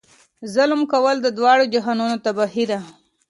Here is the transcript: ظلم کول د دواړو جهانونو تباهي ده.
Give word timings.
ظلم 0.53 0.81
کول 0.91 1.15
د 1.21 1.27
دواړو 1.37 1.63
جهانونو 1.73 2.15
تباهي 2.25 2.65
ده. 2.71 2.79